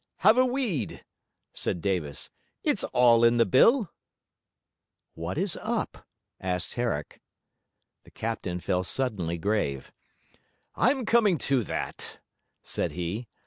'Have 0.17 0.35
a 0.35 0.45
weed,' 0.47 1.05
said 1.53 1.79
Davis. 1.79 2.31
'It's 2.63 2.83
all 2.85 3.23
in 3.23 3.37
the 3.37 3.45
bill.' 3.45 3.91
'What 5.13 5.37
is 5.37 5.55
up?' 5.61 6.07
asked 6.39 6.73
Herrick. 6.73 7.21
The 8.01 8.09
captain 8.09 8.59
fell 8.59 8.81
suddenly 8.83 9.37
grave. 9.37 9.91
'I'm 10.73 11.05
coming 11.05 11.37
to 11.49 11.63
that,' 11.63 12.17
said 12.63 12.93
he. 12.93 13.27